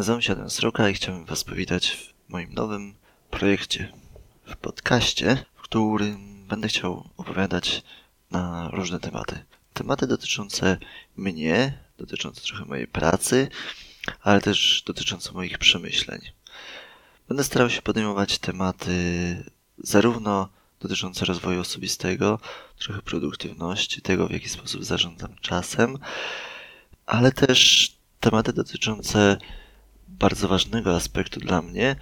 [0.00, 2.94] Nazywam się Adam Sroka i chciałbym Was powitać w moim nowym
[3.30, 3.92] projekcie,
[4.46, 7.82] w podcaście, w którym będę chciał opowiadać
[8.30, 9.44] na różne tematy.
[9.74, 10.78] Tematy dotyczące
[11.16, 13.48] mnie, dotyczące trochę mojej pracy,
[14.22, 16.20] ale też dotyczące moich przemyśleń.
[17.28, 18.94] Będę starał się podejmować tematy
[19.78, 20.48] zarówno
[20.80, 22.38] dotyczące rozwoju osobistego,
[22.78, 25.98] trochę produktywności, tego w jaki sposób zarządzam czasem,
[27.06, 29.38] ale też tematy dotyczące
[30.20, 31.96] bardzo ważnego aspektu dla mnie,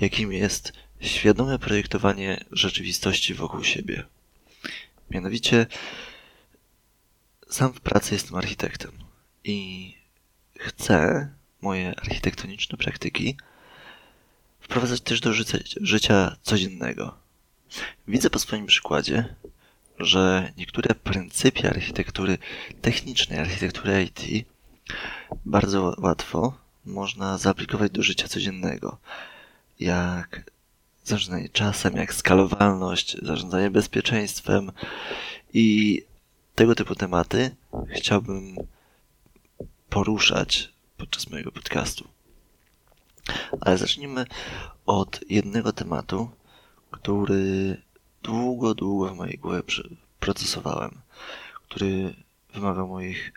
[0.00, 4.04] jakim jest świadome projektowanie rzeczywistości wokół siebie.
[5.10, 5.66] Mianowicie,
[7.50, 8.92] sam w pracy jestem architektem
[9.44, 9.94] i
[10.58, 11.28] chcę
[11.60, 13.36] moje architektoniczne praktyki
[14.60, 17.18] wprowadzać też do życia, życia codziennego.
[18.08, 19.34] Widzę po swoim przykładzie,
[19.98, 22.38] że niektóre pryncypia architektury
[22.82, 24.46] technicznej, architektury IT
[25.44, 28.98] bardzo łatwo można zaaplikować do życia codziennego.
[29.80, 30.50] Jak
[31.04, 34.72] zarządzanie czasem, jak skalowalność, zarządzanie bezpieczeństwem
[35.52, 36.02] i
[36.54, 37.56] tego typu tematy
[37.88, 38.56] chciałbym
[39.88, 42.08] poruszać podczas mojego podcastu.
[43.60, 44.24] Ale zacznijmy
[44.86, 46.30] od jednego tematu,
[46.90, 47.76] który
[48.22, 49.62] długo, długo w mojej głowie
[50.20, 51.00] procesowałem,
[51.68, 52.14] który
[52.54, 53.32] wymagał moich,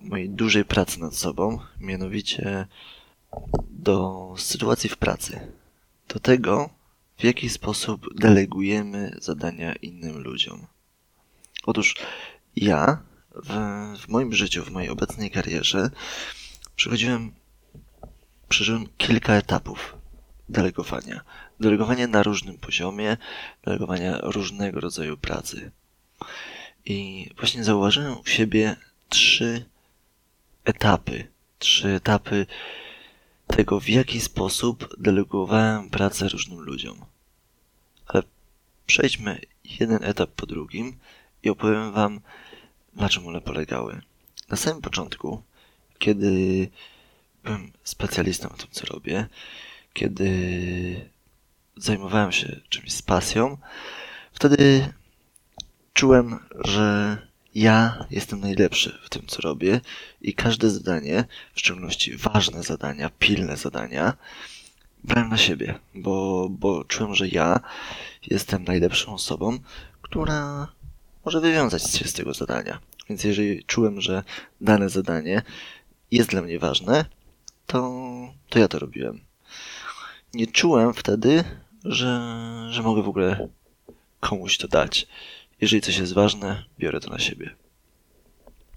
[0.00, 2.66] mojej dużej pracy nad sobą, mianowicie
[3.70, 5.52] do sytuacji w pracy.
[6.08, 6.70] Do tego,
[7.18, 10.66] w jaki sposób delegujemy zadania innym ludziom.
[11.64, 11.94] Otóż
[12.56, 13.02] ja
[13.34, 13.52] w,
[14.00, 15.90] w moim życiu, w mojej obecnej karierze
[16.76, 17.32] przechodziłem,
[18.48, 19.96] przeżyłem kilka etapów
[20.48, 21.20] delegowania.
[21.60, 23.16] Delegowania na różnym poziomie,
[23.64, 25.70] delegowania różnego rodzaju pracy.
[26.84, 28.76] I właśnie zauważyłem u siebie
[29.08, 29.64] trzy
[30.66, 31.28] etapy.
[31.58, 32.46] Trzy etapy
[33.46, 37.04] tego, w jaki sposób delegowałem pracę różnym ludziom.
[38.06, 38.22] Ale
[38.86, 39.40] przejdźmy
[39.80, 40.98] jeden etap po drugim
[41.42, 42.20] i opowiem Wam,
[42.94, 44.00] na czym one polegały.
[44.48, 45.42] Na samym początku,
[45.98, 46.68] kiedy
[47.44, 49.26] byłem specjalistą w tym, co robię,
[49.92, 51.10] kiedy
[51.76, 53.58] zajmowałem się czymś z pasją,
[54.32, 54.92] wtedy
[55.94, 57.18] czułem, że
[57.56, 59.80] ja jestem najlepszy w tym, co robię
[60.20, 61.24] i każde zadanie,
[61.54, 64.16] w szczególności ważne zadania, pilne zadania,
[65.04, 67.60] brałem na siebie, bo, bo czułem, że ja
[68.26, 69.58] jestem najlepszą osobą,
[70.02, 70.68] która
[71.24, 72.78] może wywiązać się z tego zadania.
[73.08, 74.22] Więc jeżeli czułem, że
[74.60, 75.42] dane zadanie
[76.10, 77.04] jest dla mnie ważne,
[77.66, 77.92] to,
[78.48, 79.20] to ja to robiłem.
[80.34, 81.44] Nie czułem wtedy,
[81.84, 82.20] że,
[82.70, 83.48] że mogę w ogóle
[84.20, 85.06] komuś to dać.
[85.60, 87.56] Jeżeli coś jest ważne, biorę to na siebie.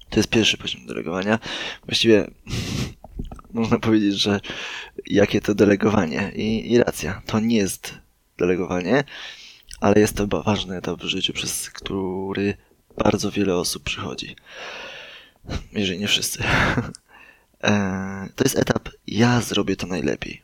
[0.10, 1.40] To jest pierwszy poziom delegowania.
[1.86, 2.32] Właściwie
[3.54, 4.40] można powiedzieć, że
[5.06, 7.22] jakie to delegowanie i, i racja.
[7.26, 7.94] To nie jest
[8.38, 9.04] delegowanie,
[9.80, 12.58] ale jest to ważny etap w życiu, przez który
[12.98, 14.36] bardzo wiele osób przychodzi.
[15.72, 16.44] Jeżeli nie wszyscy.
[17.64, 20.42] E, to jest etap ja zrobię to najlepiej.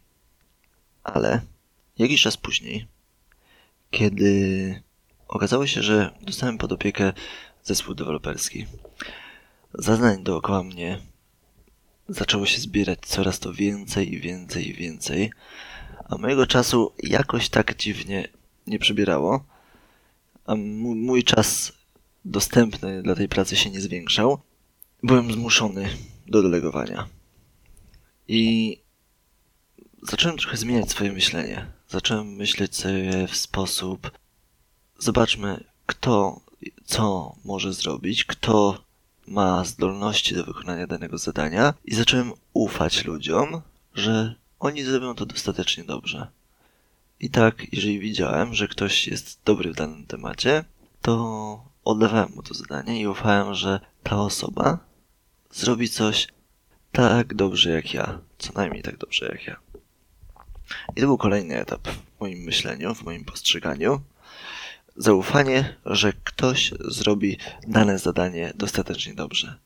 [1.03, 1.41] Ale
[1.97, 2.88] jakiś czas później,
[3.91, 4.84] kiedy
[5.28, 7.13] okazało się, że dostałem pod opiekę
[7.63, 8.66] zespół deweloperski,
[9.74, 11.00] zadań dookoła mnie
[12.09, 15.31] zaczęło się zbierać coraz to więcej i więcej i więcej,
[16.09, 18.28] a mojego czasu jakoś tak dziwnie
[18.68, 19.46] nie przybierało,
[20.46, 21.74] a mój czas
[22.25, 24.40] dostępny dla tej pracy się nie zwiększał,
[25.03, 25.90] byłem zmuszony
[26.28, 27.08] do delegowania.
[28.28, 28.78] I
[30.02, 31.72] zacząłem trochę zmieniać swoje myślenie.
[31.88, 34.12] Zacząłem myśleć sobie w sposób
[35.00, 36.40] zobaczmy, kto
[36.86, 38.84] co może zrobić, kto
[39.28, 43.62] ma zdolności do wykonania danego zadania i zacząłem ufać ludziom,
[43.94, 46.28] że oni zrobią to dostatecznie dobrze.
[47.20, 50.64] I tak, jeżeli widziałem, że ktoś jest dobry w danym temacie,
[51.02, 54.80] to oddawałem mu to zadanie i ufałem, że ta osoba
[55.52, 56.28] zrobi coś
[56.92, 58.20] tak dobrze jak ja.
[58.38, 59.56] Co najmniej tak dobrze jak ja.
[60.96, 64.02] I to był kolejny etap w moim myśleniu, w moim postrzeganiu.
[64.97, 67.38] Zaufanie, że ktoś zrobi
[67.68, 69.59] dane zadanie dostatecznie dobrze.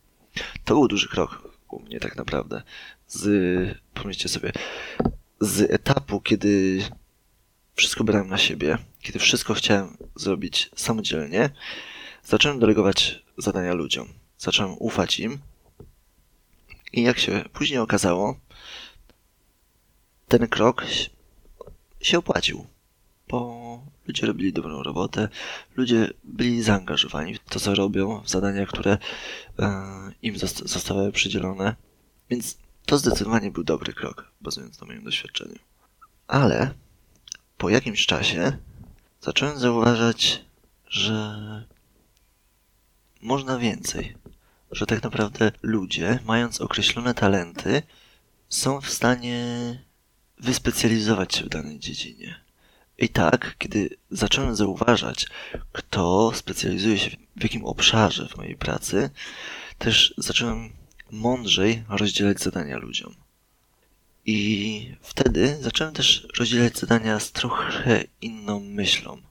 [0.66, 2.62] To był duży krok u mnie tak naprawdę.
[3.08, 4.52] Z, pomyślcie sobie,
[5.40, 6.84] z etapu, kiedy
[7.76, 11.50] wszystko brałem na siebie, kiedy wszystko chciałem zrobić samodzielnie,
[12.24, 14.08] zacząłem delegować zadania ludziom.
[14.38, 15.40] Zacząłem ufać im.
[16.94, 18.40] I jak się później okazało,
[20.28, 20.86] ten krok
[22.02, 22.68] się opłacił,
[24.10, 25.30] ludzie robili dobrą robotę,
[25.76, 28.98] ludzie byli zaangażowani w to, co robią, w zadania, które
[29.60, 29.78] e,
[30.22, 30.36] im
[30.66, 31.76] zostały przydzielone.
[32.30, 35.60] Więc To zdecydowanie był dobry krok, bazując na moim doświadczeniu.
[36.28, 36.74] Ale
[37.58, 38.58] po jakimś czasie
[39.22, 40.46] zacząłem zauważać,
[40.88, 41.38] że
[43.22, 44.16] można więcej.
[44.72, 47.82] Że tak naprawdę ludzie, mając określone talenty,
[48.50, 49.40] są w stanie
[50.38, 52.49] wyspecjalizować się w danej dziedzinie.
[53.00, 55.28] I tak, kiedy zacząłem zauważać,
[55.72, 59.10] kto specjalizuje się w jakim obszarze w mojej pracy,
[59.78, 60.69] też zacząłem
[61.12, 63.16] mądrzej rozdzielać zadania ludziom.
[64.25, 69.22] I wtedy zacząłem też rozdzielać zadania z trochę inną myślą,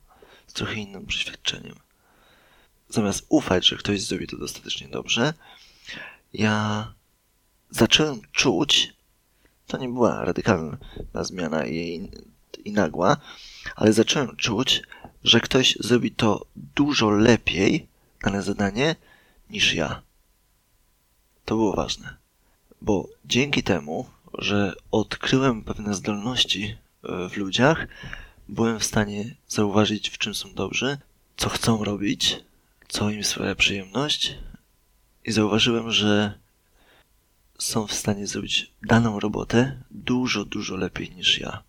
[0.46, 1.74] z trochę innym przeświadczeniem.
[2.88, 5.34] Zamiast ufać, że ktoś zrobi to dostatecznie dobrze,
[6.32, 6.94] ja
[7.70, 8.92] zacząłem czuć,
[9.66, 10.78] to nie była radykalna
[11.14, 12.10] zmiana i,
[12.64, 13.16] i nagła,
[13.76, 14.82] ale zacząłem czuć,
[15.24, 17.86] że ktoś zrobi to dużo lepiej,
[18.24, 18.96] dane zadanie,
[19.50, 20.02] niż ja.
[21.44, 22.16] To było ważne,
[22.82, 24.06] bo dzięki temu,
[24.38, 27.86] że odkryłem pewne zdolności e, w ludziach,
[28.48, 30.98] byłem w stanie zauważyć, w czym są dobrzy,
[31.36, 32.36] co chcą robić,
[32.88, 34.34] co im sprawia przyjemność,
[35.24, 36.38] i zauważyłem, że
[37.58, 41.62] są w stanie zrobić daną robotę dużo, dużo lepiej niż ja.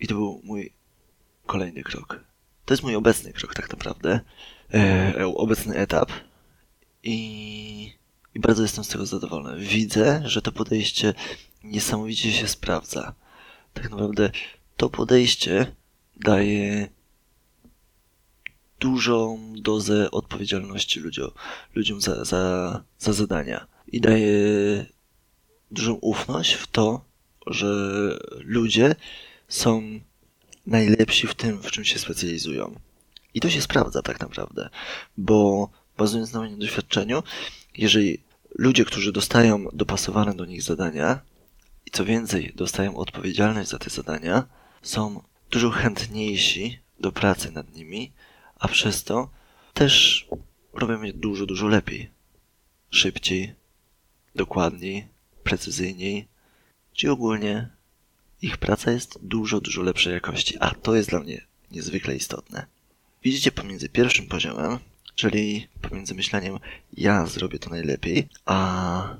[0.00, 0.72] I to był mój
[1.46, 2.24] kolejny krok.
[2.64, 4.20] To jest mój obecny krok, tak naprawdę.
[4.74, 6.12] E, obecny etap.
[7.02, 7.92] I,
[8.34, 9.64] I bardzo jestem z tego zadowolony.
[9.64, 11.14] Widzę, że to podejście
[11.64, 13.14] niesamowicie się sprawdza.
[13.74, 14.30] Tak naprawdę
[14.76, 15.66] to podejście
[16.16, 16.88] daje
[18.80, 21.30] dużą dozę odpowiedzialności ludziom,
[21.74, 24.36] ludziom za, za, za zadania i daje
[25.70, 27.04] dużą ufność w to,
[27.46, 27.66] że
[28.40, 28.94] ludzie
[29.54, 30.00] są
[30.66, 32.80] najlepsi w tym, w czym się specjalizują.
[33.34, 34.68] I to się sprawdza tak naprawdę,
[35.16, 37.22] bo bazując na moim doświadczeniu,
[37.76, 38.18] jeżeli
[38.58, 41.20] ludzie, którzy dostają dopasowane do nich zadania
[41.86, 44.46] i co więcej, dostają odpowiedzialność za te zadania,
[44.82, 48.12] są dużo chętniejsi do pracy nad nimi,
[48.58, 49.30] a przez to
[49.74, 50.26] też
[50.72, 52.10] robią je dużo, dużo lepiej.
[52.90, 53.54] Szybciej,
[54.34, 55.08] dokładniej,
[55.42, 56.28] precyzyjniej,
[56.92, 57.73] czyli ogólnie
[58.44, 62.66] ich praca jest dużo, dużo lepszej jakości, a to jest dla mnie niezwykle istotne.
[63.22, 64.78] Widzicie pomiędzy pierwszym poziomem,
[65.14, 66.58] czyli pomiędzy myśleniem
[66.92, 69.16] ja zrobię to najlepiej, a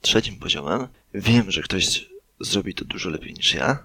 [0.00, 2.06] trzecim poziomem wiem, że ktoś
[2.40, 3.84] zrobi to dużo lepiej niż ja,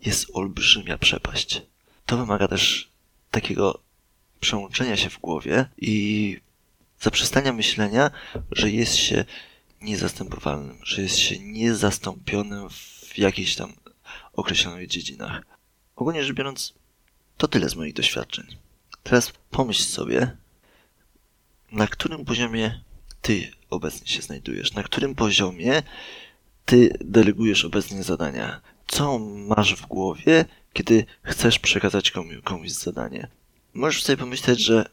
[0.00, 1.62] jest olbrzymia przepaść.
[2.06, 2.90] To wymaga też
[3.30, 3.80] takiego
[4.40, 6.36] przełączenia się w głowie i
[7.00, 8.10] zaprzestania myślenia,
[8.50, 9.24] że jest się
[9.80, 13.72] niezastępowalnym, że jest się niezastąpionym w jakichś tam
[14.32, 15.42] określonych dziedzinach.
[15.96, 16.74] Ogólnie rzecz biorąc,
[17.36, 18.46] to tyle z moich doświadczeń.
[19.02, 20.36] Teraz pomyśl sobie,
[21.72, 22.80] na którym poziomie
[23.22, 25.82] ty obecnie się znajdujesz, na którym poziomie
[26.64, 28.60] ty delegujesz obecnie zadania.
[28.86, 33.28] Co masz w głowie, kiedy chcesz przekazać komuś, komuś zadanie?
[33.74, 34.88] Możesz sobie pomyśleć, że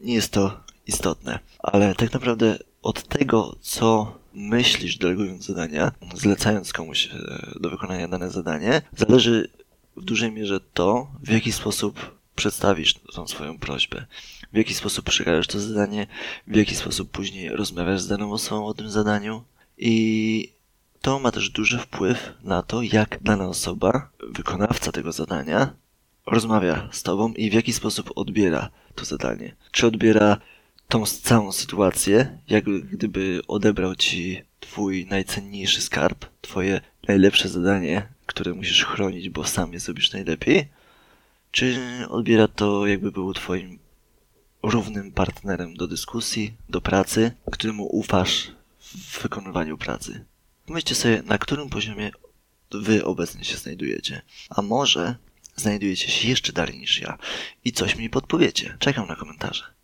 [0.00, 7.06] nie jest to istotne, ale tak naprawdę od tego, co myślisz delegując zadania, zlecając komuś
[7.06, 9.50] e, do wykonania dane zadanie, zależy
[9.96, 14.06] w dużej mierze to, w jaki sposób przedstawisz tą swoją prośbę,
[14.52, 16.06] w jaki sposób przekażesz to zadanie,
[16.46, 19.44] w jaki sposób później rozmawiasz z daną osobą o tym zadaniu
[19.78, 20.52] i
[21.00, 25.74] to ma też duży wpływ na to, jak dana osoba, wykonawca tego zadania,
[26.26, 29.56] rozmawia z tobą i w jaki sposób odbiera to zadanie.
[29.70, 30.36] Czy odbiera
[30.88, 38.84] tą całą sytuację, jak gdyby odebrał ci twój najcenniejszy skarb, twoje najlepsze zadanie, które musisz
[38.84, 40.68] chronić, bo sam je zrobisz najlepiej,
[41.50, 41.76] czy
[42.08, 43.78] odbiera to jakby był twoim
[44.62, 50.24] równym partnerem do dyskusji, do pracy, któremu ufasz w wykonywaniu pracy.
[50.66, 52.10] Pomyślcie sobie, na którym poziomie
[52.70, 54.22] wy obecnie się znajdujecie.
[54.50, 55.16] A może
[55.56, 57.18] znajdujecie się jeszcze dalej niż ja
[57.64, 58.76] i coś mi podpowiecie.
[58.78, 59.75] Czekam na komentarze.